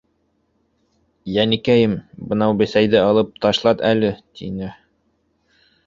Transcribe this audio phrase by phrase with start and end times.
[1.35, 1.93] —Йәнекәйем,
[2.33, 4.13] бынау бесәйҙе алып ташлат әле!
[4.27, 4.77] —тине.